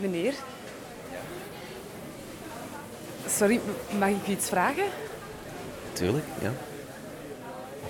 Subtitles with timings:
[0.00, 0.34] Meneer.
[3.28, 3.60] Sorry,
[3.98, 4.84] mag ik u iets vragen?
[5.92, 6.52] Tuurlijk, ja.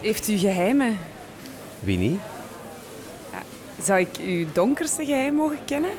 [0.01, 0.99] Heeft u geheimen?
[1.81, 2.21] Wie niet?
[3.83, 5.91] Zou ik uw donkerste geheim mogen kennen?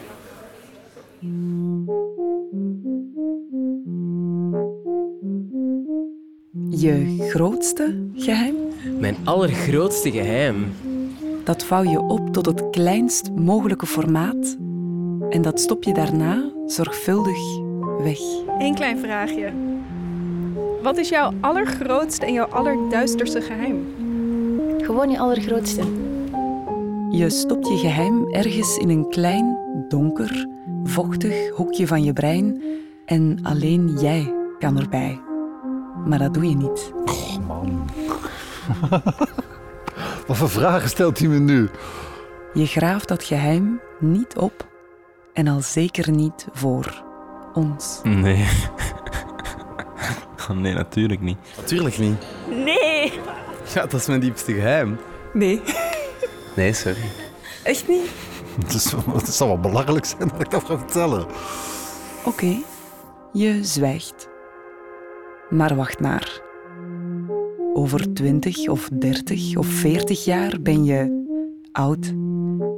[6.70, 8.56] Je grootste geheim?
[9.00, 10.74] Mijn allergrootste geheim.
[11.44, 14.58] Dat vouw je op tot het kleinst mogelijke formaat
[15.30, 17.38] en dat stop je daarna zorgvuldig
[18.04, 18.20] weg.
[18.60, 19.54] Eén klein vraagje.
[20.82, 23.86] Wat is jouw allergrootste en jouw allerduisterste geheim?
[24.78, 25.82] Gewoon je allergrootste.
[27.10, 30.48] Je stopt je geheim ergens in een klein, donker,
[30.84, 32.64] vochtig hoekje van je brein
[33.06, 35.20] en alleen jij kan erbij.
[36.06, 36.92] Maar dat doe je niet.
[37.06, 37.90] Oh man.
[40.28, 41.70] Wat voor vragen stelt hij me nu?
[42.54, 44.68] Je graaft dat geheim niet op
[45.38, 47.04] en al zeker niet voor
[47.54, 48.00] ons.
[48.04, 48.46] Nee.
[50.50, 51.38] Oh, nee, natuurlijk niet.
[51.58, 52.18] Natuurlijk niet.
[52.50, 53.14] Nee!
[53.74, 54.98] Ja, dat is mijn diepste geheim.
[55.34, 55.62] Nee,
[56.56, 57.02] Nee, sorry.
[57.64, 58.10] echt niet?
[58.62, 61.26] Het, is, het zal wel belachelijk zijn dat ik dat ga vertellen.
[62.26, 62.56] Oké,
[63.34, 64.28] je zwijgt.
[65.50, 66.42] Maar wacht maar.
[67.74, 71.26] Over 20 of 30 of 40 jaar ben je
[71.72, 72.06] oud.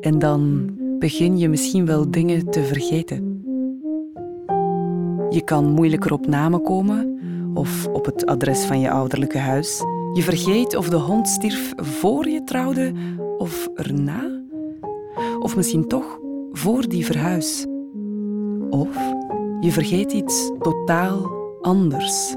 [0.01, 0.69] En dan
[0.99, 3.43] begin je misschien wel dingen te vergeten.
[5.29, 7.19] Je kan moeilijker op namen komen
[7.53, 9.83] of op het adres van je ouderlijke huis.
[10.13, 12.91] Je vergeet of de hond stierf voor je trouwde
[13.37, 14.41] of erna.
[15.39, 16.19] Of misschien toch
[16.51, 17.65] voor die verhuis.
[18.69, 18.97] Of
[19.59, 22.35] je vergeet iets totaal anders.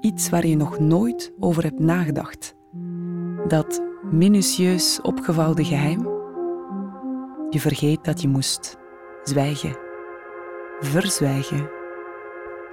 [0.00, 2.54] Iets waar je nog nooit over hebt nagedacht.
[3.48, 6.17] Dat minutieus opgevouwde geheim.
[7.50, 8.76] Je vergeet dat je moest
[9.22, 9.76] zwijgen.
[10.80, 11.70] Verzwijgen.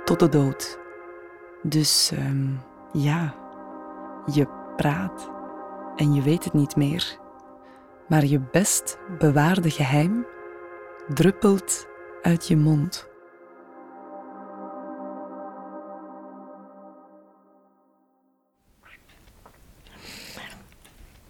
[0.04, 0.80] Tot de dood.
[1.62, 2.48] Dus ehm,
[2.92, 3.36] ja,
[4.26, 5.32] je praat
[5.96, 7.20] en je weet het niet meer.
[8.08, 10.26] Maar je best bewaarde geheim
[11.08, 11.88] druppelt
[12.22, 13.08] uit je mond.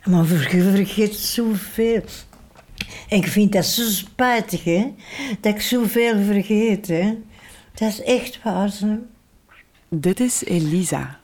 [0.03, 2.03] Maar vergeet zoveel.
[3.09, 4.94] En ik vind dat zo spijtig, hè.
[5.40, 7.18] Dat ik zoveel vergeet, hè.
[7.73, 8.97] Dat is echt waar, hè.
[9.90, 11.19] Dit is Elisa.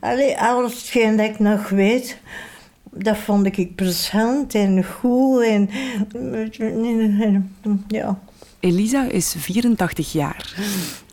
[0.00, 2.18] Allee, alles hetgeen dat ik nog weet,
[2.90, 5.70] dat vond ik plezant en goed en...
[7.88, 8.18] Ja.
[8.60, 10.54] Elisa is 84 jaar.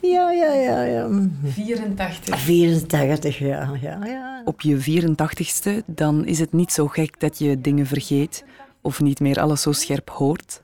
[0.01, 1.09] Ja, ja, ja, ja.
[1.43, 2.39] 84.
[2.39, 4.41] 84 jaar, ja, ja.
[4.45, 8.43] Op je 84ste, dan is het niet zo gek dat je dingen vergeet
[8.81, 10.61] of niet meer alles zo scherp hoort.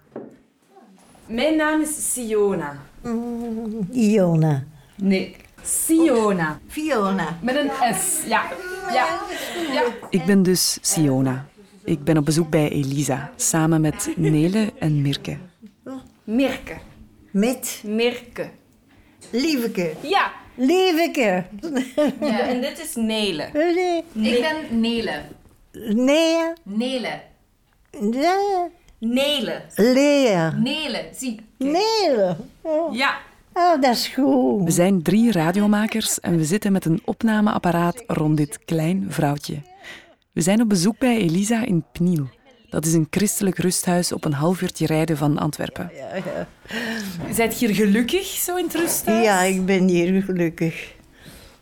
[1.25, 2.79] Mijn naam is Siona.
[3.91, 4.63] Iona.
[4.95, 6.59] Nee, Siona.
[6.67, 7.37] Fiona.
[7.41, 8.43] Met een S, ja.
[8.93, 9.19] ja.
[9.73, 9.83] ja.
[10.09, 11.47] Ik ben dus Siona.
[11.83, 15.37] Ik ben op bezoek bij Elisa, samen met Nele en Mirke.
[16.23, 16.77] Mirke.
[17.31, 18.49] Met Mirke.
[19.31, 19.93] Lieveke.
[20.01, 20.31] Ja.
[20.55, 21.45] Lieveke.
[22.19, 22.39] ja.
[22.39, 23.49] En dit is Nele.
[24.13, 24.33] Nee.
[24.33, 25.21] Ik ben Nele.
[25.93, 26.53] Nee.
[26.63, 27.21] Nele.
[27.99, 28.75] Nee.
[28.99, 29.61] Nele.
[29.75, 30.49] Lea.
[30.49, 31.09] Nele.
[31.15, 31.39] Zie.
[31.57, 32.35] Nee.
[32.61, 32.95] Oh.
[32.95, 33.17] Ja.
[33.53, 34.63] oh, dat is goed.
[34.63, 39.61] We zijn drie radiomakers en we zitten met een opnameapparaat rond dit klein vrouwtje.
[40.31, 42.27] We zijn op bezoek bij Elisa in Pniel.
[42.69, 45.91] Dat is een christelijk rusthuis op een half uurtje rijden van Antwerpen.
[45.95, 46.47] Ja, ja.
[47.33, 49.23] Zijt hier gelukkig zo in het rusthuis?
[49.23, 50.95] ja, ik ben hier gelukkig.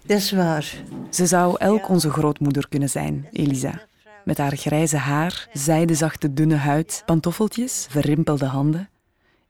[0.05, 0.75] Dat is waar.
[1.09, 3.81] Ze zou elk onze grootmoeder kunnen zijn, Elisa.
[4.25, 8.89] Met haar grijze haar, zijdezachte dunne huid, pantoffeltjes, verrimpelde handen.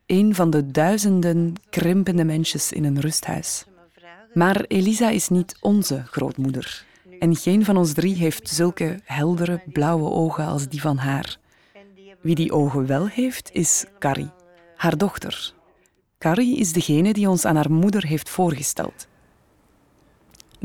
[0.05, 3.65] Een van de duizenden krimpende mensjes in een rusthuis.
[4.33, 6.85] Maar Elisa is niet onze grootmoeder.
[7.19, 11.37] En geen van ons drie heeft zulke heldere, blauwe ogen als die van haar.
[12.21, 14.31] Wie die ogen wel heeft, is Carrie,
[14.75, 15.53] haar dochter.
[16.17, 19.07] Carrie is degene die ons aan haar moeder heeft voorgesteld.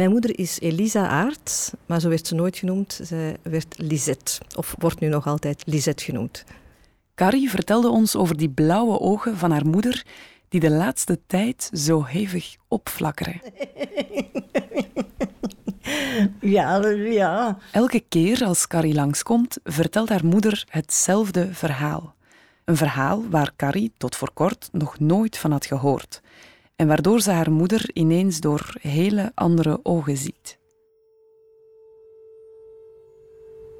[0.00, 3.00] Mijn moeder is Elisa Aert, maar zo werd ze nooit genoemd.
[3.02, 6.44] Zij werd Lisette, of wordt nu nog altijd Lisette genoemd.
[7.14, 10.04] Carrie vertelde ons over die blauwe ogen van haar moeder
[10.48, 13.40] die de laatste tijd zo hevig opflakkeren.
[16.40, 17.58] Ja, ja.
[17.72, 22.14] Elke keer als Carrie langskomt, vertelt haar moeder hetzelfde verhaal.
[22.64, 26.20] Een verhaal waar Carrie tot voor kort nog nooit van had gehoord.
[26.80, 30.58] En waardoor ze haar moeder ineens door hele andere ogen ziet.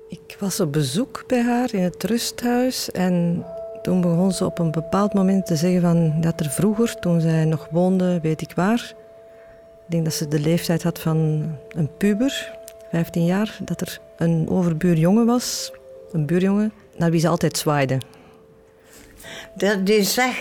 [0.08, 3.44] Ik was op bezoek bij haar in het rusthuis en
[3.82, 7.44] Toen begon ze op een bepaald moment te zeggen van, dat er vroeger, toen zij
[7.44, 8.94] nog woonde, weet ik waar,
[9.84, 12.58] ik denk dat ze de leeftijd had van een puber,
[12.90, 15.72] 15 jaar, dat er een overbuurjongen was,
[16.12, 18.00] een buurjongen, naar wie ze altijd zwaaide.
[19.54, 20.36] Dat, die zag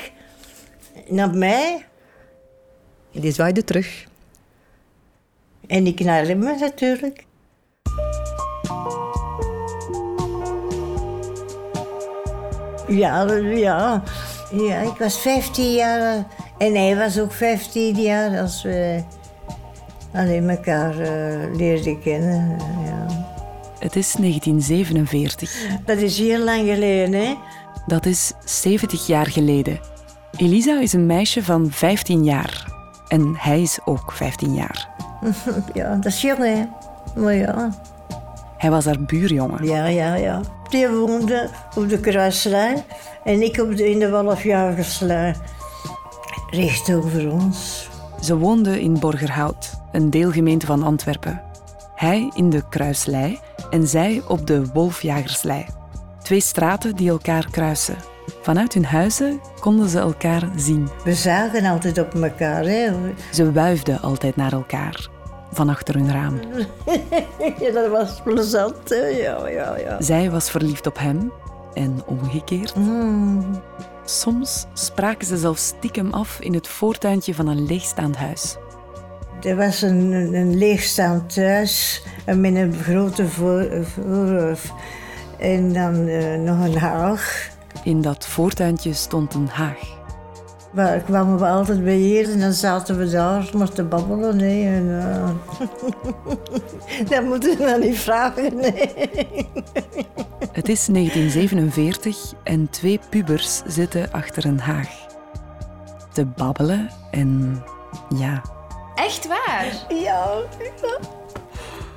[1.08, 1.86] naar mij
[3.12, 4.08] die zwaaide terug.
[5.68, 7.28] en ik naar hem natuurlijk.
[12.88, 14.04] Ja, ja.
[14.52, 16.26] ja, ik was 15 jaar
[16.58, 19.04] en hij was ook 15 jaar als we
[20.14, 22.58] alleen elkaar eh, leerden kennen.
[22.86, 23.28] Ja.
[23.80, 25.68] Het is 1947.
[25.86, 27.36] Dat is heel lang geleden, hè?
[27.88, 29.80] Dat is 70 jaar geleden.
[30.38, 32.69] Elisa is een meisje van 15 jaar.
[33.10, 34.90] En hij is ook 15 jaar.
[35.74, 36.66] Ja, dat is jong, hè?
[37.22, 37.70] Maar ja,
[38.58, 39.66] Hij was haar buurjongen.
[39.66, 40.42] ja, ja, ja.
[40.70, 42.84] Die woonde op de Kruislijn
[43.24, 45.36] en ik op de, in de Wolfjagerslijn.
[46.50, 47.90] Recht over ons.
[48.22, 51.42] Ze woonden in Borgerhout, een deelgemeente van Antwerpen.
[51.96, 53.40] Hij in de Kruislei
[53.70, 55.66] en zij op de Wolfjagerslei.
[56.24, 57.96] Twee straten die elkaar kruisen.
[58.42, 60.90] Vanuit hun huizen konden ze elkaar zien.
[61.04, 62.92] We zagen altijd op elkaar, hè?
[63.32, 65.10] Ze wuifden altijd naar elkaar,
[65.52, 66.40] van achter hun raam.
[67.60, 69.06] Ja, dat was plezant, hè?
[69.06, 70.02] Ja, ja, ja.
[70.02, 71.32] Zij was verliefd op hem
[71.74, 72.76] en omgekeerd.
[72.76, 73.62] Mm.
[74.06, 78.58] Soms spraken ze zelfs stiekem af in het voortuintje van een leegstaand huis.
[79.42, 84.74] Er was een, een, leegstaand thuis en met een grote voor, voorhof.
[85.38, 87.50] En dan eh, nog een haag.
[87.90, 89.98] In dat voortuintje stond een haag.
[90.72, 94.40] Waar kwamen we altijd beheer en dan zaten we daar maar te babbelen.
[94.40, 94.76] hè.
[94.76, 95.30] En, eh,
[97.10, 98.56] dat moeten we dan niet vragen.
[98.56, 98.94] Nee.
[100.52, 104.90] Het is 1947 en twee pubers zitten achter een haag.
[106.12, 107.64] Te babbelen en
[108.16, 108.42] ja,
[108.96, 109.86] Echt waar?
[109.90, 110.28] Ja,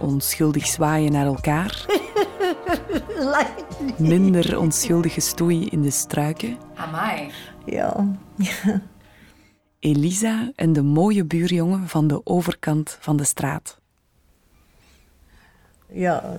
[0.02, 1.86] onschuldig zwaaien naar elkaar.
[3.98, 6.56] Minder onschuldig gestoei in de struiken.
[6.74, 7.30] Amai.
[7.64, 8.06] ja.
[9.78, 13.80] Elisa en de mooie buurjongen van de overkant van de straat.
[15.92, 16.36] ja.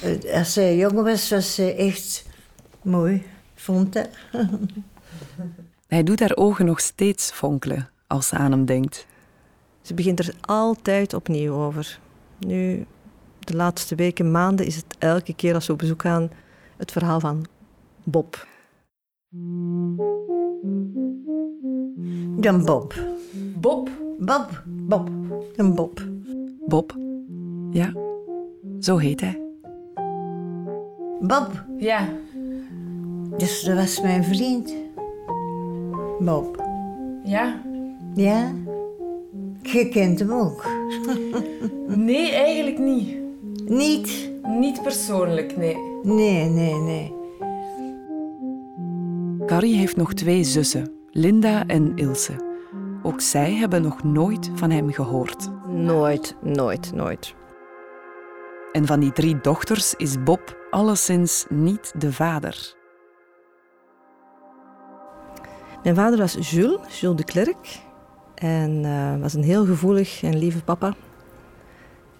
[0.00, 2.26] eh, Als zij jong was, was ze echt
[2.82, 4.08] mooi, vond ik.
[5.86, 9.06] Hij doet haar ogen nog steeds fonkelen als ze aan hem denkt.
[9.82, 11.98] Ze begint er altijd opnieuw over.
[12.46, 12.86] Nu,
[13.38, 16.30] de laatste weken, maanden, is het elke keer als we op bezoek gaan
[16.76, 17.44] het verhaal van
[18.04, 18.46] Bob.
[22.40, 22.94] Dan Bob.
[23.60, 23.90] Bob.
[24.18, 25.08] Bob, Bob.
[25.56, 26.06] Een Bob.
[26.66, 26.96] Bob,
[27.70, 27.92] ja,
[28.80, 29.40] zo heet hij.
[31.20, 32.08] Bob, Ja.
[33.38, 34.74] dus dat was mijn vriend.
[36.20, 36.64] Bob.
[37.24, 37.60] Ja.
[38.14, 38.52] Ja?
[39.62, 40.64] Je kent hem ook.
[41.86, 43.16] Nee, eigenlijk niet.
[43.64, 44.32] Niet?
[44.42, 45.76] Niet persoonlijk, nee.
[46.02, 47.14] Nee, nee, nee.
[49.46, 52.50] Carrie heeft nog twee zussen, Linda en Ilse.
[53.02, 55.48] Ook zij hebben nog nooit van hem gehoord.
[55.68, 57.34] Nooit, nooit, nooit.
[58.72, 62.74] En van die drie dochters is Bob alleszins niet de vader.
[65.82, 67.80] Mijn vader was Jules, Jules de Klerk.
[68.42, 70.94] En eh, was een heel gevoelig en lieve papa.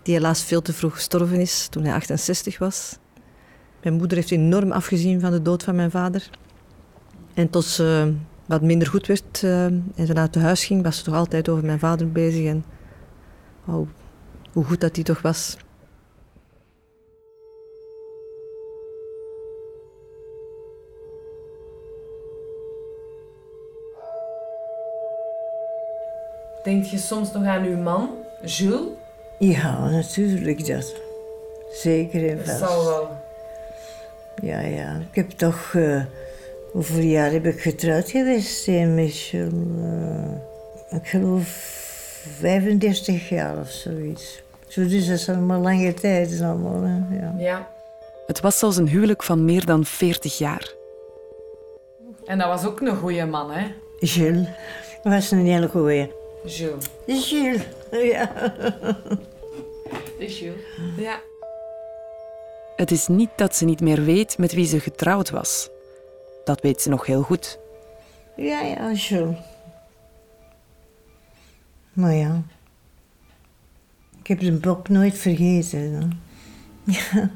[0.02, 2.98] Die helaas veel te vroeg gestorven is toen hij 68 was.
[3.82, 6.30] Mijn moeder heeft enorm afgezien van de dood van mijn vader.
[7.34, 8.14] En tot ze
[8.46, 11.48] wat minder goed werd eh, en ze naar het huis ging, was ze toch altijd
[11.48, 12.46] over mijn vader bezig.
[12.46, 12.64] En
[13.64, 13.88] wauw,
[14.52, 15.56] hoe goed dat hij toch was.
[26.72, 28.08] Denk je soms nog aan uw man,
[28.44, 28.80] Jules?
[29.38, 30.94] Ja, natuurlijk dat.
[31.72, 32.58] Zeker en Dat vast.
[32.58, 33.08] zal wel.
[34.42, 34.96] Ja, ja.
[35.10, 35.70] Ik heb toch...
[35.74, 36.04] eh,
[36.72, 39.48] hoeveel jaar heb ik getrouwd geweest, hè, Michel?
[40.90, 41.46] Eh, ik geloof
[42.38, 44.42] 35 jaar of zoiets.
[44.66, 46.40] Zo, dus dat is allemaal lange tijd.
[46.40, 47.34] Allemaal, hè, ja.
[47.38, 47.68] Ja.
[48.26, 50.72] Het was zelfs een huwelijk van meer dan 40 jaar.
[52.24, 53.66] En dat was ook een goede man, hè?
[54.00, 54.48] Gilles
[55.02, 56.20] was een hele goeie.
[56.44, 56.86] Jules.
[57.06, 58.54] Gilles, ja.
[60.18, 60.60] Is Jules.
[60.96, 61.20] Ja.
[62.76, 65.68] Het is niet dat ze niet meer weet met wie ze getrouwd was.
[66.44, 67.58] Dat weet ze nog heel goed.
[68.36, 69.36] Ja, ja, Gilles.
[71.92, 72.42] Maar ja.
[74.18, 76.20] Ik heb de Bob nooit vergeten.
[76.84, 77.30] Ja.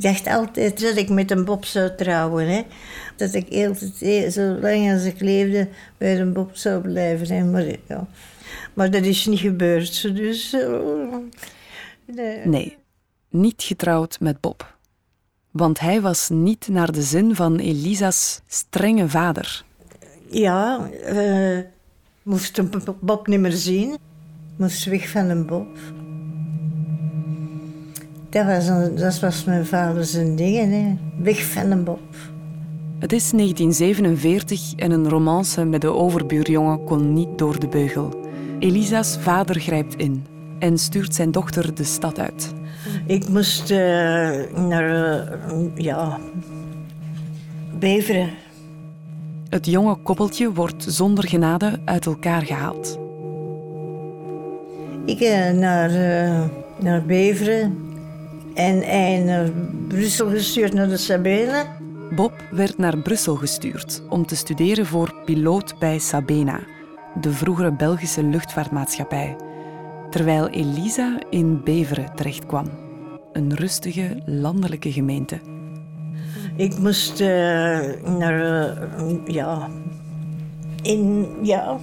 [0.00, 2.48] Ik dacht altijd dat ik met een Bob zou trouwen.
[2.48, 2.62] Hè.
[3.16, 7.36] Dat ik altijd, zo lang als ik leefde, bij een Bob zou blijven.
[7.36, 7.44] Hè.
[7.44, 8.06] Maar, ja.
[8.74, 10.16] maar dat is niet gebeurd.
[10.16, 11.16] Dus, uh,
[12.04, 12.46] nee.
[12.46, 12.76] nee,
[13.28, 14.76] niet getrouwd met Bob.
[15.50, 19.64] Want hij was niet naar de zin van Elisa's strenge vader.
[20.30, 21.58] Ja, uh,
[22.22, 23.96] moest een Bob niet meer zien.
[24.56, 25.78] Moest weg van een Bob.
[28.30, 30.96] Dat was, een, dat was mijn vader zijn ding, hè.
[31.22, 32.00] weg van een Bob.
[32.98, 38.20] Het is 1947 en een romance met de overbuurjongen kon niet door de beugel.
[38.58, 40.26] Elisa's vader grijpt in
[40.58, 42.52] en stuurt zijn dochter de stad uit.
[43.06, 43.78] Ik moest uh,
[44.54, 46.18] naar, uh, ja,
[47.78, 48.30] Beveren.
[49.48, 52.98] Het jonge koppeltje wordt zonder genade uit elkaar gehaald.
[55.04, 55.90] Ik uh, naar,
[56.78, 57.89] naar Beveren
[58.54, 59.50] en naar
[59.88, 61.76] Brussel gestuurd naar de Sabena.
[62.10, 66.60] Bob werd naar Brussel gestuurd om te studeren voor piloot bij Sabena,
[67.20, 69.36] de vroegere Belgische luchtvaartmaatschappij,
[70.10, 72.66] terwijl Elisa in Beveren terechtkwam,
[73.32, 75.40] een rustige landelijke gemeente.
[76.56, 77.26] Ik moest uh,
[78.18, 79.68] naar, uh, ja,
[80.82, 81.78] in, ja,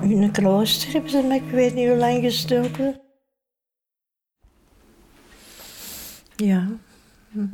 [0.00, 3.00] in een klooster hebben ze me, ik weet niet hoe lang gestoken.
[6.36, 6.66] Ja.
[7.32, 7.46] Hm.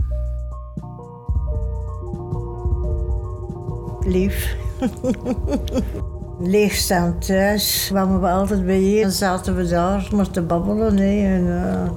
[4.05, 4.57] Lief.
[6.41, 9.03] Leegstaand thuis kwamen we altijd bij je.
[9.03, 10.99] Dan zaten we daar maar te babbelen.
[10.99, 11.91] En, uh...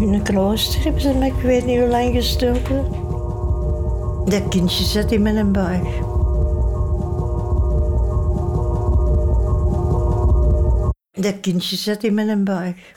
[0.00, 2.84] In een klooster hebben ze me, ik weet niet hoe lang gestoken.
[4.24, 5.86] Dat kindje zat in mijn buik.
[11.20, 12.92] Dat kindje zat in mijn buik.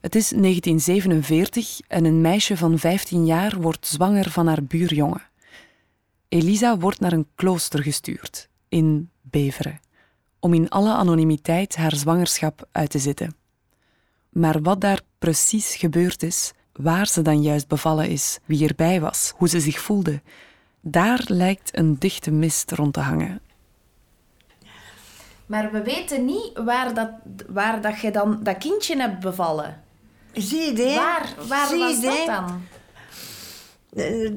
[0.00, 5.22] Het is 1947 en een meisje van 15 jaar wordt zwanger van haar buurjongen.
[6.28, 9.80] Elisa wordt naar een klooster gestuurd, in Beveren,
[10.38, 13.36] om in alle anonimiteit haar zwangerschap uit te zitten.
[14.28, 19.32] Maar wat daar precies gebeurd is, waar ze dan juist bevallen is, wie erbij was,
[19.36, 20.22] hoe ze zich voelde,
[20.80, 23.40] daar lijkt een dichte mist rond te hangen.
[25.46, 27.10] Maar we weten niet waar dat,
[27.48, 29.82] waar dat je dan dat kindje hebt bevallen.
[30.32, 32.62] Zie je Waar, waar Zie was dat dan?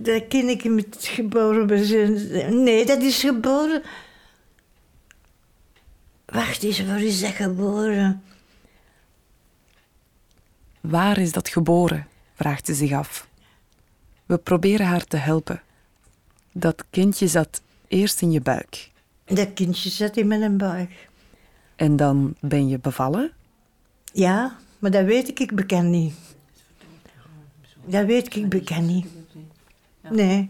[0.04, 2.64] Dat kindje met geboren.
[2.64, 3.84] Nee, dat is geboren.
[6.26, 8.24] Wacht eens, waar is dat geboren?
[10.82, 12.08] Waar is dat geboren?
[12.36, 13.28] vraagt ze zich af.
[14.26, 15.62] We proberen haar te helpen.
[16.52, 18.90] Dat kindje zat eerst in je buik.
[19.28, 21.10] Dat kindje zat in mijn buik.
[21.76, 23.32] En dan ben je bevallen?
[24.14, 26.14] Ja, maar dat weet ik, ik bekend niet.
[27.86, 29.08] Dat weet ik, ik bekend niet.
[30.10, 30.50] Nee.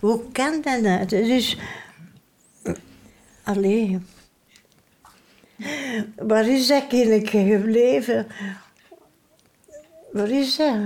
[0.00, 1.06] Hoe kan dat nou?
[1.06, 1.58] Dus...
[3.42, 4.06] Alleen.
[6.16, 8.26] Waar is dat kindje gebleven?
[10.12, 10.76] Waar is dat?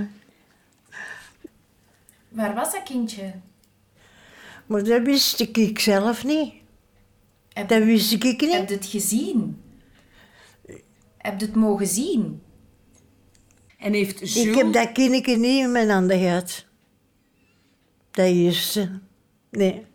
[2.29, 3.33] Waar was dat kindje?
[4.67, 6.53] Maar dat wist ik zelf niet.
[7.53, 8.51] Heb, Dat wist ik niet.
[8.51, 9.61] heb je het gezien?
[11.17, 12.41] Heb je het mogen zien?
[13.77, 14.35] En heeft Jules...
[14.35, 16.65] Ik heb dat kindje niet in mijn handen gehad.
[18.11, 18.99] Dat eerste.
[19.49, 19.85] Nee.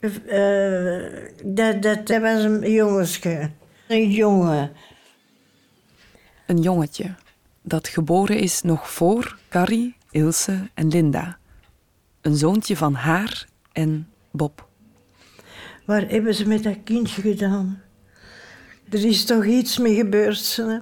[0.00, 3.50] Uh, dat, dat, dat was een jongensje.
[3.88, 4.72] Een jongen.
[6.46, 7.14] Een jongetje
[7.66, 11.38] dat geboren is nog voor Carrie, Ilse en Linda.
[12.26, 14.68] Een zoontje van haar en Bob.
[15.84, 17.82] Waar hebben ze met dat kindje gedaan?
[18.90, 20.78] Er is toch iets mee gebeurd, hè?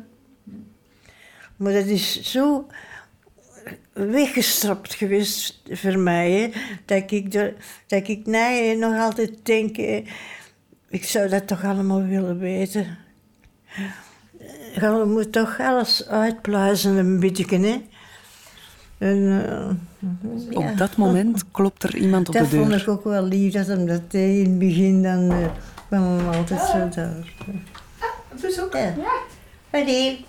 [1.57, 2.67] Maar dat is zo
[3.93, 6.51] weggestrapt geweest voor mij, hè?
[6.85, 7.55] Dat, ik er,
[7.87, 9.77] dat ik nee, nog altijd denk,
[10.89, 12.99] ik zou dat toch allemaal willen weten.
[14.75, 17.83] Je moet toch alles uitpluizen een beetje, hè?
[18.99, 19.17] En,
[20.51, 22.67] uh, Op dat moment klopt er iemand op dat de deur.
[22.67, 24.45] vond ik ook wel lief, dat hem dat deed.
[24.45, 25.47] In het begin dan uh,
[25.87, 27.33] kwam hem altijd zo daar.
[28.41, 28.73] Bezoek.
[28.73, 28.81] Ja.
[28.81, 29.23] Ja.
[29.71, 30.25] Hoi.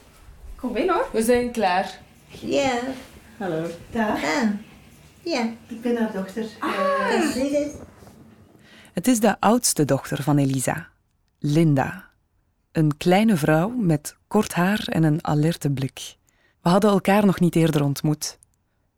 [0.56, 1.08] Kom binnen hoor.
[1.12, 2.00] We zijn klaar.
[2.28, 2.80] Ja.
[3.38, 3.66] Hallo.
[3.92, 4.24] Dag.
[4.24, 4.50] Ah.
[5.24, 5.50] Ja.
[5.68, 6.46] Ik ben haar dochter.
[6.60, 6.70] Ah.
[8.94, 10.88] Het is de oudste dochter van Elisa,
[11.40, 12.10] Linda.
[12.72, 16.16] Een kleine vrouw met kort haar en een alerte blik.
[16.62, 18.38] We hadden elkaar nog niet eerder ontmoet.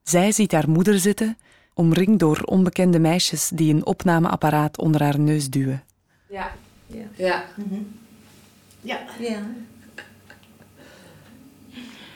[0.08, 1.38] Zij ziet haar moeder zitten,
[1.74, 5.84] omringd door onbekende meisjes die een opnameapparaat onder haar neus duwen.
[6.30, 6.52] Ja.
[6.88, 7.06] Ja.
[7.16, 7.46] Ja.
[8.82, 9.00] Ja.
[9.20, 9.42] Ja.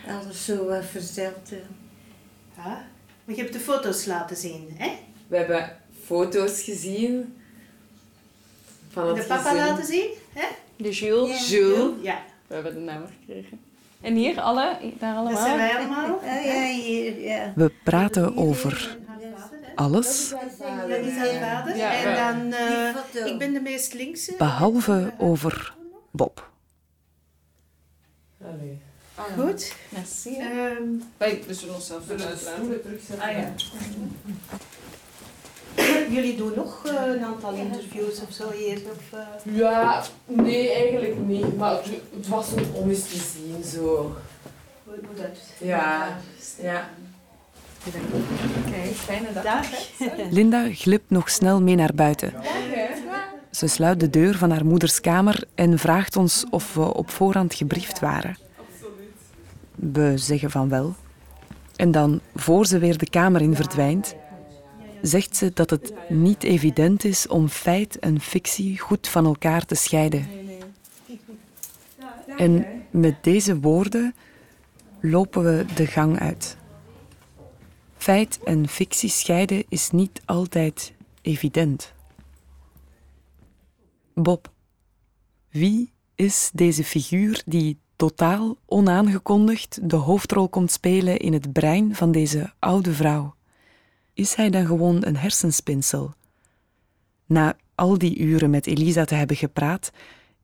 [0.07, 1.51] Alles zo wat verteld.
[1.51, 1.57] eh.
[2.57, 2.87] Ja.
[3.25, 4.91] Maar je hebt de foto's laten zien, hè?
[5.27, 7.35] We hebben foto's gezien
[8.91, 9.65] van het De papa gezin.
[9.65, 10.45] laten zien, hè?
[10.75, 11.49] De Jules.
[11.49, 11.93] Jules.
[12.01, 12.23] Ja.
[12.47, 13.59] We hebben de naam gekregen.
[14.01, 15.33] En hier alle, daar allemaal.
[15.33, 16.19] Dat zijn wij allemaal.
[16.45, 17.51] Ja, hier, ja.
[17.55, 18.97] We praten over
[19.75, 20.41] alles, Dat
[21.05, 21.77] is haar vader.
[21.77, 23.25] Ja, en dan, eh, foto.
[23.25, 24.33] ik ben de meest linkse.
[24.37, 25.75] behalve over
[26.11, 26.49] Bob.
[28.41, 28.79] Allee.
[29.37, 29.75] Goed.
[29.89, 30.37] Merci.
[30.37, 30.83] Ehm,
[31.17, 32.81] Wij, we zullen onszelf even uitlaten.
[33.19, 33.53] Ah ja.
[36.11, 38.81] Jullie doen nog eh, een aantal interviews of zo hier?
[38.91, 41.57] Of, eh, Ja, nee, eigenlijk niet.
[41.57, 44.15] Maar het, het was om eens te zien, zo.
[44.83, 46.17] hoe, hoe dat Ja.
[46.61, 46.89] Ja.
[48.71, 49.43] Kijk, fijne dag.
[49.43, 49.65] Dag.
[50.29, 52.33] Linda glipt nog snel mee naar buiten.
[53.51, 57.53] Ze sluit de deur van haar moeders kamer en vraagt ons of we op voorhand
[57.53, 58.37] gebriefd waren.
[59.75, 60.95] We zeggen van wel.
[61.75, 64.15] En dan, voor ze weer de kamer in verdwijnt,
[65.01, 69.75] zegt ze dat het niet evident is om feit en fictie goed van elkaar te
[69.75, 70.27] scheiden.
[72.37, 74.15] En met deze woorden
[74.99, 76.57] lopen we de gang uit.
[77.97, 81.93] Feit en fictie scheiden is niet altijd evident.
[84.13, 84.51] Bob,
[85.49, 92.11] wie is deze figuur die totaal onaangekondigd de hoofdrol komt spelen in het brein van
[92.11, 93.35] deze oude vrouw?
[94.21, 96.13] Is hij dan gewoon een hersenspinsel?
[97.25, 99.91] Na al die uren met Elisa te hebben gepraat,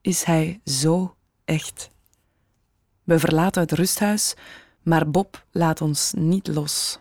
[0.02, 1.16] is hij zo
[1.46, 1.90] echt.
[3.04, 4.36] We verlaten het rusthuis,
[4.82, 7.00] maar Bob laat ons niet los.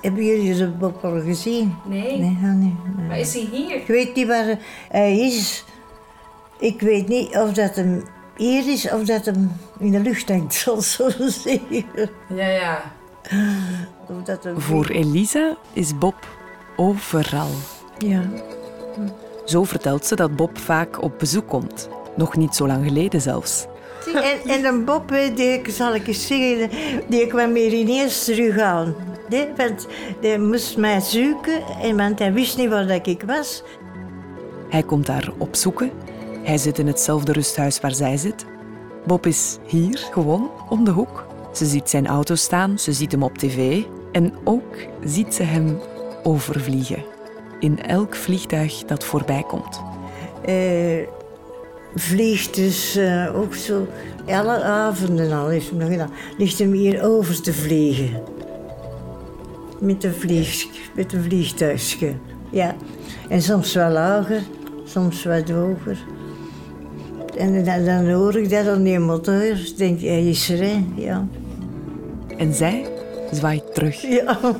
[0.00, 1.76] Hebben jullie de Bob al gezien?
[1.84, 2.18] Nee.
[2.18, 3.06] Nee, nee, nee.
[3.06, 3.76] Maar is hij hier?
[3.76, 4.58] Ik weet niet waar
[4.88, 5.64] hij is.
[6.66, 8.02] Ik weet niet of dat hem
[8.36, 12.10] hier is of dat hem in de lucht hangt, zal zo zeggen.
[12.28, 12.82] Ja, ja.
[14.06, 14.60] Of dat hem...
[14.60, 16.14] Voor Elisa is Bob
[16.76, 17.50] overal.
[17.98, 18.22] Ja.
[19.44, 21.88] Zo vertelt ze dat Bob vaak op bezoek komt.
[22.16, 23.66] Nog niet zo lang geleden zelfs.
[24.14, 26.70] En, en een Bob, die zal ik eens zeggen,
[27.08, 28.94] die kwam hier ineens terug aan.
[29.28, 29.86] Nee, want
[30.20, 33.62] hij moest mij zoeken, en, want hij wist niet waar ik was.
[34.68, 35.90] Hij komt daar opzoeken.
[36.46, 38.46] Hij zit in hetzelfde rusthuis waar zij zit.
[39.06, 41.26] Bob is hier, gewoon, om de hoek.
[41.52, 43.82] Ze ziet zijn auto staan, ze ziet hem op tv.
[44.12, 45.78] En ook ziet ze hem
[46.22, 47.04] overvliegen.
[47.60, 49.80] In elk vliegtuig dat voorbij komt.
[50.44, 51.08] Eh,
[51.94, 53.86] vliegt dus eh, ook zo,
[54.26, 58.22] alle avonden al heeft nog gedaan, ligt hem hier over te vliegen.
[59.80, 62.14] Met een, vlieg, met vliegtuigje,
[62.50, 62.74] ja.
[63.28, 64.42] En soms wel lager,
[64.84, 65.98] soms wat hoger.
[67.38, 69.42] En dan, dan hoor ik dat aan die motor.
[69.42, 70.84] Ik denk, hij is er, hè?
[70.94, 71.26] Ja.
[72.36, 72.86] En zij
[73.32, 74.02] zwaait terug.
[74.02, 74.38] Ja.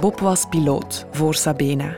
[0.00, 1.96] Bob was piloot voor Sabena.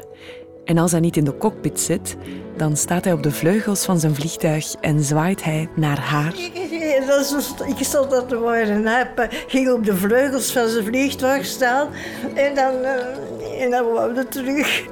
[0.64, 2.16] En als hij niet in de cockpit zit,
[2.56, 6.34] dan staat hij op de vleugels van zijn vliegtuig en zwaait hij naar haar.
[6.70, 8.86] Ja, dat is zo- ik stond dat te worden.
[8.86, 9.06] Hij
[9.46, 11.88] ging op de vleugels van zijn vliegtuig staan
[12.34, 14.82] en dan, eh, en dan wou hij terug.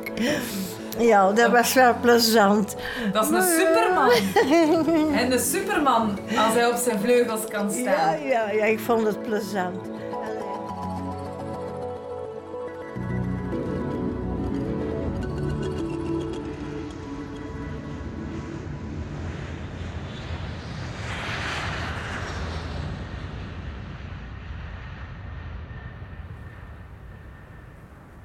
[0.99, 2.77] Ja, dat was wel plezant.
[3.13, 4.11] Dat is een superman.
[5.21, 8.23] En de superman als hij op zijn vleugels kan Ja, staan.
[8.27, 9.77] ja, ja, ik vond het plezant.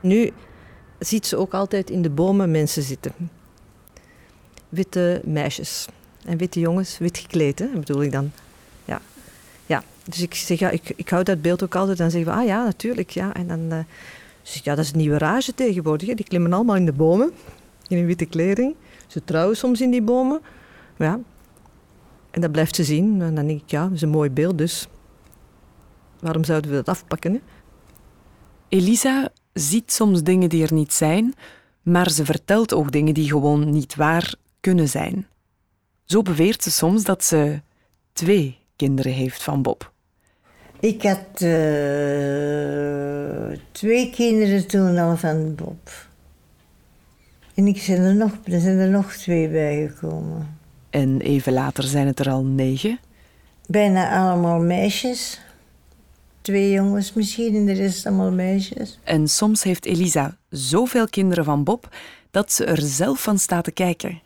[0.01, 0.31] Nu
[1.05, 3.13] ziet ze ook altijd in de bomen mensen zitten.
[4.69, 5.87] Witte meisjes
[6.25, 8.31] en witte jongens, wit gekleed, hè, bedoel ik dan.
[8.85, 9.01] Ja.
[9.65, 9.83] ja.
[10.03, 11.97] Dus ik zeg, ja, ik, ik hou dat beeld ook altijd.
[11.97, 13.09] Dan zeggen we, ah ja, natuurlijk.
[13.09, 13.33] Ja.
[13.33, 13.83] En dan eh,
[14.63, 16.15] ja, dat is een nieuwe rage tegenwoordig.
[16.15, 17.31] Die klimmen allemaal in de bomen,
[17.87, 18.75] in een witte kleding.
[19.07, 20.41] Ze trouwen soms in die bomen.
[20.97, 21.19] Ja.
[22.31, 23.21] En dat blijft ze zien.
[23.21, 24.87] En dan denk ik, ja, dat is een mooi beeld, dus
[26.19, 27.41] waarom zouden we dat afpakken?
[28.67, 31.33] Elisa ziet soms dingen die er niet zijn,
[31.81, 35.27] maar ze vertelt ook dingen die gewoon niet waar kunnen zijn.
[36.05, 37.61] Zo beweert ze soms dat ze
[38.13, 39.91] twee kinderen heeft van Bob.
[40.79, 41.49] Ik had eh,
[43.71, 45.89] twee kinderen toen al van Bob.
[47.53, 50.57] En ik zijn er, nog, er zijn er nog twee bijgekomen.
[50.89, 52.99] En even later zijn het er al negen.
[53.67, 55.41] bijna allemaal meisjes.
[56.41, 58.99] Twee jongens misschien en de rest allemaal meisjes.
[59.03, 61.95] En soms heeft Elisa zoveel kinderen van Bob
[62.31, 64.21] dat ze er zelf van staat te kijken.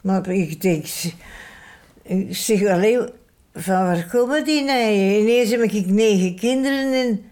[0.00, 0.86] Maar ik denk,
[2.02, 3.10] ik zeg alleen,
[3.54, 4.92] van waar komen die nou?
[4.92, 7.24] Ineens heb ik negen kinderen en...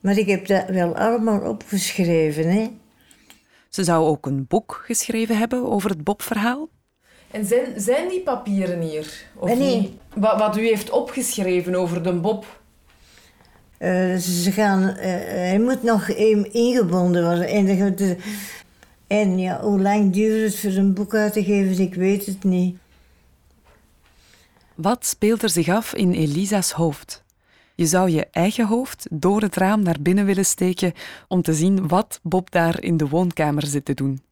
[0.00, 2.70] Maar ik heb dat wel allemaal opgeschreven, hè.
[3.68, 6.68] Ze zou ook een boek geschreven hebben over het Bob-verhaal.
[7.32, 9.24] En zijn, zijn die papieren hier?
[9.34, 9.80] Of Eh, nee.
[9.80, 9.90] niet?
[10.14, 12.60] Wat, wat u heeft opgeschreven over de Bob?
[13.78, 17.48] Eh, ze gaan, eh, hij moet nog in- ingebonden worden.
[17.48, 18.16] En, de-
[19.06, 22.44] en ja, hoe lang duurt het voor een boek uit te geven, ik weet het
[22.44, 22.76] niet.
[24.74, 27.24] Wat speelt er zich af in Elisa's hoofd?
[27.74, 30.92] Je zou je eigen hoofd door het raam naar binnen willen steken
[31.28, 34.22] om te zien wat Bob daar in de woonkamer zit te doen.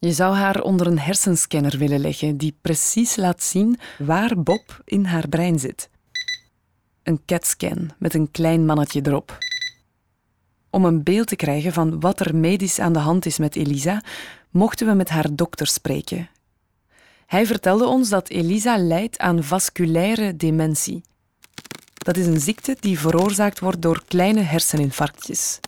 [0.00, 5.04] Je zou haar onder een hersenscanner willen leggen die precies laat zien waar Bob in
[5.04, 5.90] haar brein zit.
[7.02, 9.38] Een CAT-scan met een klein mannetje erop.
[10.70, 14.02] Om een beeld te krijgen van wat er medisch aan de hand is met Elisa,
[14.50, 16.28] mochten we met haar dokter spreken.
[17.26, 21.02] Hij vertelde ons dat Elisa lijdt aan vasculaire dementie.
[21.94, 25.60] Dat is een ziekte die veroorzaakt wordt door kleine herseninfarctjes.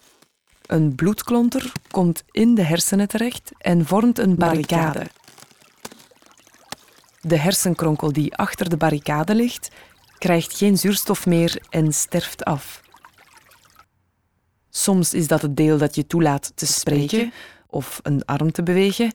[0.72, 5.06] Een bloedklonter komt in de hersenen terecht en vormt een barricade.
[7.20, 9.70] De hersenkronkel die achter de barricade ligt,
[10.18, 12.82] krijgt geen zuurstof meer en sterft af.
[14.70, 17.32] Soms is dat het deel dat je toelaat te spreken
[17.66, 19.12] of een arm te bewegen.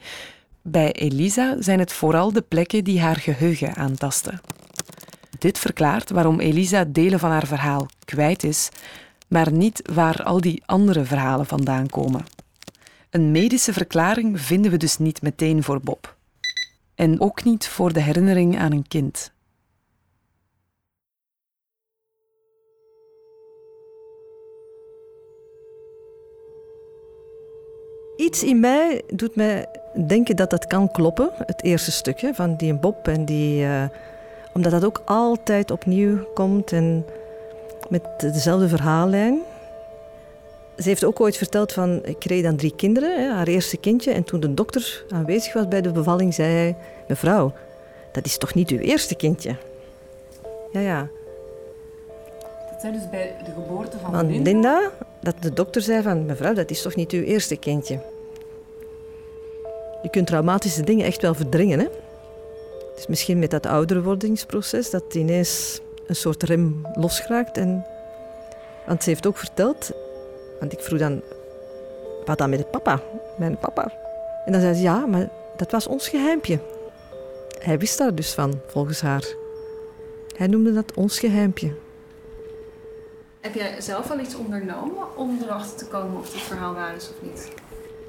[0.62, 4.42] Bij Elisa zijn het vooral de plekken die haar geheugen aantasten.
[5.40, 8.70] Dit verklaart waarom Elisa delen van haar verhaal kwijt is,
[9.28, 12.26] maar niet waar al die andere verhalen vandaan komen.
[13.10, 16.16] Een medische verklaring vinden we dus niet meteen voor Bob.
[16.96, 19.36] En ook niet voor de herinnering aan een kind.
[28.18, 29.66] Iets in mij doet mij
[30.08, 33.08] denken dat dat kan kloppen, het eerste stukje van die Bob.
[33.08, 33.84] En die, eh,
[34.54, 37.06] omdat dat ook altijd opnieuw komt en
[37.90, 39.40] met dezelfde verhaallijn.
[40.78, 44.12] Ze heeft ook ooit verteld van, ik kreeg dan drie kinderen, hè, haar eerste kindje.
[44.12, 46.76] En toen de dokter aanwezig was bij de bevalling, zei hij,
[47.08, 47.54] mevrouw,
[48.12, 49.56] dat is toch niet uw eerste kindje?
[50.72, 51.08] Ja, ja.
[52.72, 56.54] Dat zijn dus bij de geboorte van Van Linda, dat de dokter zei van, mevrouw,
[56.54, 58.00] dat is toch niet uw eerste kindje?
[60.02, 61.88] Je kunt traumatische dingen echt wel verdringen, hè?
[62.96, 67.58] Dus misschien met dat ouderwordingsproces, dat ineens een soort rem losgeraakt.
[67.58, 67.86] En...
[68.86, 69.92] Want ze heeft ook verteld,
[70.60, 71.22] want ik vroeg dan,
[72.26, 73.02] wat dan met de papa,
[73.38, 73.92] mijn papa?
[74.46, 76.60] En dan zei ze, ja, maar dat was ons geheimpje.
[77.60, 79.36] Hij wist daar dus van, volgens haar.
[80.36, 81.76] Hij noemde dat ons geheimpje.
[83.42, 87.10] Heb jij zelf al iets ondernomen om erachter te komen of dit verhaal waar is
[87.10, 87.52] of niet?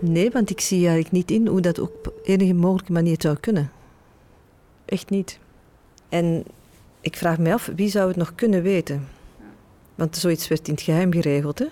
[0.00, 3.72] Nee, want ik zie eigenlijk niet in hoe dat op enige mogelijke manier zou kunnen.
[4.84, 5.38] Echt niet.
[6.08, 6.44] En
[7.08, 9.08] ik vraag me af, wie zou het nog kunnen weten?
[9.94, 11.66] Want zoiets werd in het geheim geregeld, hè?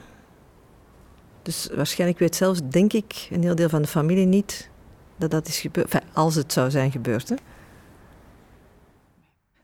[1.42, 4.70] Dus waarschijnlijk weet zelfs, denk ik, een heel deel van de familie niet
[5.16, 5.94] dat dat is gebeurd.
[6.12, 7.36] Als het zou zijn gebeurd, hè?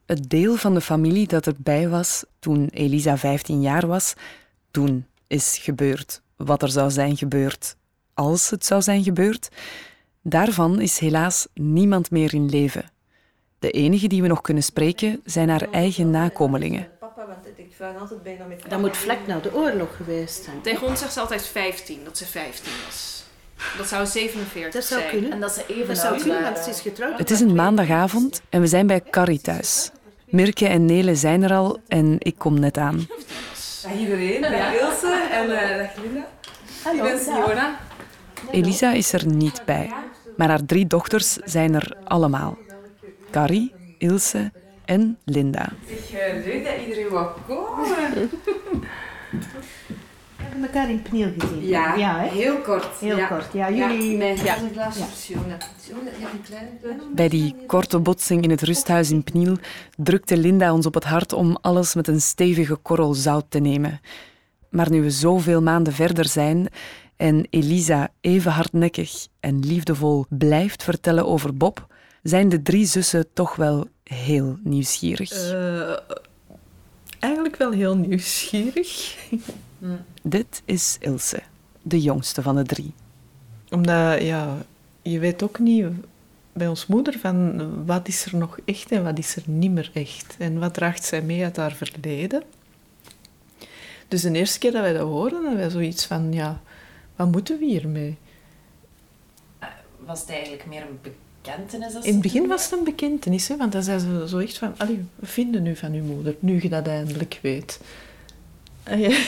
[0.07, 4.15] Het deel van de familie dat erbij was toen Elisa 15 jaar was,
[4.71, 7.77] toen is gebeurd wat er zou zijn gebeurd
[8.15, 9.49] als het zou zijn gebeurd,
[10.23, 12.85] daarvan is helaas niemand meer in leven.
[13.63, 16.89] De enige die we nog kunnen spreken zijn haar eigen nakomelingen.
[16.99, 20.61] Papa, want ik vraag altijd bijna met Dat moet vlak na de oorlog geweest zijn.
[20.63, 23.25] Tegen ons zegt ze altijd 15, dat ze 15 was.
[23.79, 25.13] Dat zou 47 Dat zou zijn.
[25.13, 25.31] kunnen.
[25.33, 26.53] En dat ze even Dat zou kunnen, waren.
[26.53, 27.19] want ze is getrouwd.
[27.19, 29.91] Het is een maandagavond en we zijn bij Carrie thuis.
[30.27, 33.07] Mirke en Nele zijn er al en ik kom net aan.
[33.83, 36.27] Dag iedereen, dag Ilse en eh dag Linda.
[36.85, 37.05] Hallo.
[37.05, 37.77] Ik ben Siona.
[38.51, 39.93] Elisa is er niet bij,
[40.37, 42.59] maar haar drie dochters zijn er allemaal.
[43.33, 44.53] Carrie, Ilse
[44.85, 45.73] en Linda.
[45.89, 48.31] Zeg, eh, leuk dat iedereen wou komen.
[50.37, 51.67] We hebben elkaar in Pniel gezien.
[51.67, 52.29] Ja, ja hè?
[52.29, 52.99] heel kort.
[53.01, 53.27] Heel ja.
[53.27, 53.53] kort.
[53.53, 54.17] Ja, jullie...
[54.17, 54.35] Ja.
[54.35, 54.71] kleine
[56.43, 57.03] kleine.
[57.15, 59.57] Bij die korte botsing in het rusthuis in Pniel
[59.97, 64.01] drukte Linda ons op het hart om alles met een stevige korrel zout te nemen.
[64.71, 66.69] Maar nu we zoveel maanden verder zijn
[67.17, 71.87] en Elisa even hardnekkig en liefdevol blijft vertellen over Bob,
[72.23, 75.31] zijn de drie zussen toch wel heel nieuwsgierig.
[75.31, 75.97] Eh,
[77.19, 79.17] eigenlijk wel heel nieuwsgierig.
[80.23, 81.43] Dit is Ilse,
[81.83, 82.93] de jongste van de drie.
[83.71, 84.57] Omdat, ja,
[85.03, 85.87] je weet ook niet
[86.53, 89.91] bij ons moeder van wat is er nog echt en wat is er niet meer
[89.95, 90.37] echt.
[90.39, 92.43] En wat draagt zij mee uit haar verleden.
[94.09, 96.61] Dus de eerste keer dat wij dat hoorden, hadden wij zoiets van, ja,
[97.17, 98.17] wat moeten we hiermee?
[99.99, 101.01] Was het eigenlijk meer een
[101.43, 101.95] bekentenis?
[101.95, 104.59] Als In het begin was het een bekentenis, hè, want dan zei ze zo echt
[104.59, 107.81] van, allee, we vinden nu van uw moeder, nu je dat eindelijk weet.
[108.83, 109.19] Ah, ja.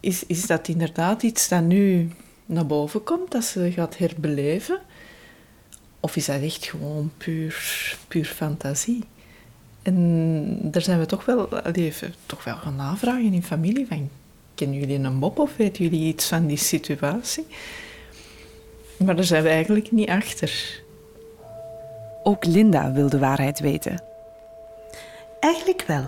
[0.00, 2.10] Is, is dat inderdaad iets dat nu
[2.46, 4.80] naar boven komt, dat ze gaat herbeleven?
[6.00, 9.04] Of is dat echt gewoon puur, puur fantasie?
[9.82, 14.10] En daar zijn we toch wel, allee, even, toch wel gaan navragen in familie van,
[14.54, 17.46] kennen jullie een mop of weten jullie iets van die situatie?
[19.04, 20.80] Maar daar zijn we eigenlijk niet achter.
[22.22, 24.02] Ook Linda wil de waarheid weten.
[25.40, 26.04] Eigenlijk wel.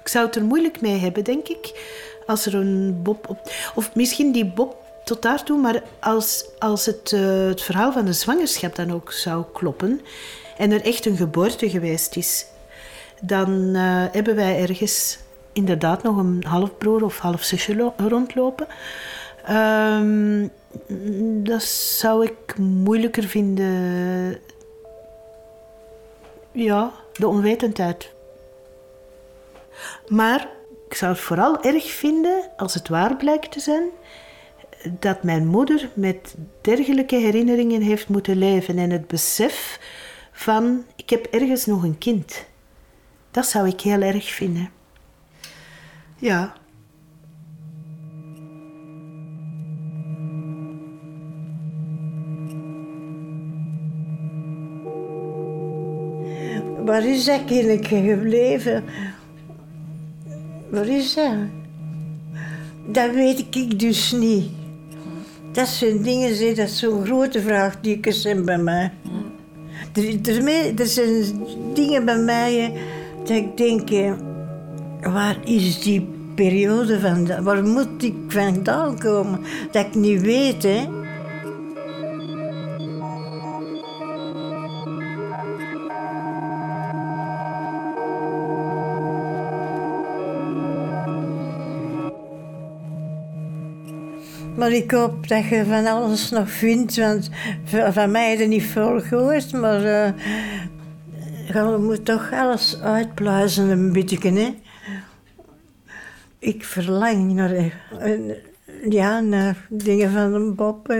[0.00, 1.88] Ik zou het er moeilijk mee hebben, denk ik,
[2.26, 3.38] als er een Bob op...
[3.74, 8.12] Of misschien die Bob tot daartoe, maar als, als het, eh, het verhaal van de
[8.12, 10.00] zwangerschap dan ook zou kloppen
[10.56, 12.46] en er echt een geboorte geweest is,
[13.20, 15.18] dan eh, hebben wij ergens
[15.52, 18.66] inderdaad nog een halfbroer of halfzusje lo- rondlopen.
[19.44, 20.46] Ehm,
[21.42, 24.40] dat zou ik moeilijker vinden.
[26.52, 28.12] Ja, de onwetendheid.
[30.08, 30.48] Maar
[30.88, 33.90] ik zou het vooral erg vinden als het waar blijkt te zijn
[34.88, 39.80] dat mijn moeder met dergelijke herinneringen heeft moeten leven en het besef
[40.32, 42.44] van ik heb ergens nog een kind.
[43.30, 44.70] Dat zou ik heel erg vinden.
[46.16, 46.52] Ja.
[56.90, 58.84] Waar is dat kindje gebleven?
[60.70, 61.34] Waar is dat?
[62.86, 64.48] Dat weet ik dus niet.
[65.52, 68.92] Dat zijn dingen, dat zo'n grote vraagtekens zijn bij mij.
[70.76, 71.42] Er, zijn
[71.74, 72.72] dingen bij mij
[73.18, 74.16] dat ik denk,
[75.02, 77.44] waar is die periode vandaan?
[77.44, 79.40] Waar moet ik vandaan komen?
[79.70, 80.99] Dat ik niet weet, hè.
[94.60, 97.30] Maar ik hoop dat je van alles nog vindt, want
[97.90, 100.12] van mij heb je niet veel gehoord, maar eh,
[101.46, 104.54] je moet toch alles uitpluizen een beetje, hè.
[106.38, 108.34] Ik verlang naar, eh,
[108.88, 110.94] ja, naar dingen van een Bob.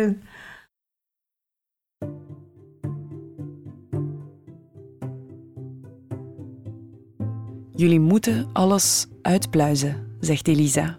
[7.75, 10.99] Jullie moeten alles uitpluizen, zegt Elisa.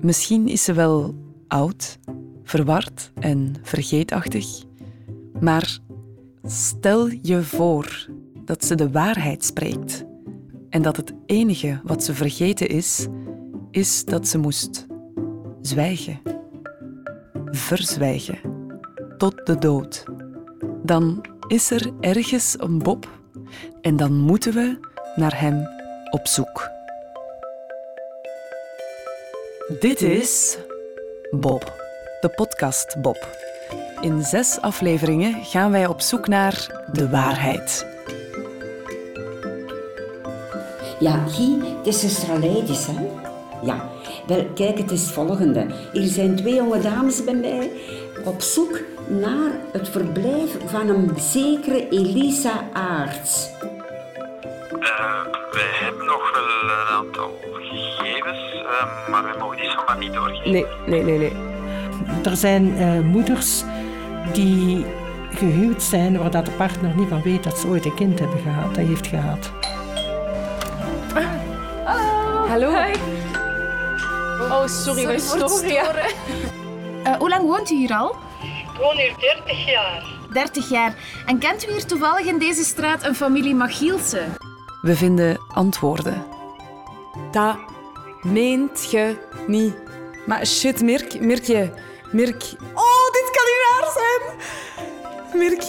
[0.00, 1.98] Misschien is ze wel oud,
[2.44, 4.64] verward en vergeetachtig,
[5.40, 5.78] maar
[6.42, 8.08] stel je voor
[8.44, 10.04] dat ze de waarheid spreekt
[10.70, 13.06] en dat het enige wat ze vergeten is,
[13.70, 14.86] is dat ze moest
[15.60, 16.20] zwijgen,
[17.50, 18.38] verzwijgen,
[19.18, 20.04] tot de dood.
[20.82, 23.08] Dan is er ergens een Bob
[23.80, 24.78] en dan moeten we
[25.16, 25.68] naar hem
[26.10, 26.68] op zoek.
[29.80, 30.58] Dit is
[31.30, 31.72] Bob,
[32.20, 33.28] de podcast Bob.
[34.00, 37.86] In zes afleveringen gaan wij op zoek naar de waarheid.
[40.98, 43.08] Ja, Guy, het is zuster Aleidis, hè?
[43.62, 43.88] Ja,
[44.26, 45.66] wel, kijk, het is het volgende.
[45.92, 47.70] Hier zijn twee jonge dames bij mij
[48.24, 53.50] op zoek naar het verblijf van een zekere Elisa Aarts.
[54.80, 56.55] Eh, wij hebben nog wel
[60.50, 61.32] Nee, nee, nee, nee.
[62.24, 63.64] Er zijn eh, moeders
[64.32, 64.84] die
[65.30, 68.38] gehuwd zijn waar dat de partner niet van weet dat ze ooit een kind hebben
[68.38, 69.52] gehad, dat heeft gehad.
[72.48, 72.68] Hallo.
[74.40, 76.06] Oh, sorry, wij Sorry voor het storen.
[77.04, 78.14] Eh, hoe lang woont u hier al?
[78.42, 80.04] Ik woon hier 30 jaar.
[80.32, 80.94] 30 jaar.
[81.26, 84.24] En kent u hier toevallig in deze straat een familie Machielse?
[84.82, 86.24] We vinden antwoorden.
[87.30, 87.56] Dat
[88.22, 89.85] meent je niet.
[90.26, 91.70] Maar shit, Mirk, Mirkje,
[92.12, 92.42] Mirk.
[92.74, 94.38] Oh, dit kan niet waar zijn.
[95.38, 95.64] Mirk.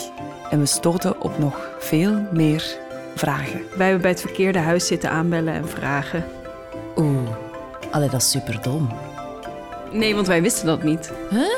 [0.50, 2.78] En we stoten op nog veel meer
[3.16, 3.62] vragen.
[3.76, 6.26] Wij hebben bij het verkeerde huis zitten aanbellen en vragen.
[6.96, 7.30] Oeh,
[7.92, 8.90] allee, dat is superdom.
[9.92, 11.12] Nee, want wij wisten dat niet.
[11.30, 11.56] Huh?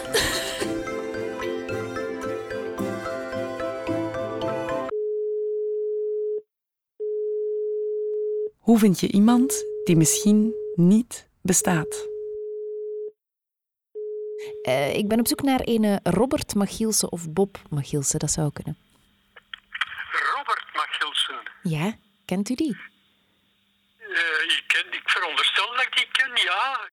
[8.59, 12.07] Hoe vind je iemand die misschien niet bestaat?
[14.61, 18.19] Eh, ik ben op zoek naar een Robert Machielsen of Bob Machielsen.
[18.19, 18.77] Dat zou kunnen.
[20.35, 21.39] Robert Machilsen.
[21.63, 22.77] Ja, kent u die?
[23.97, 26.89] Eh, ik, ken, ik veronderstel dat ik die ken, ja.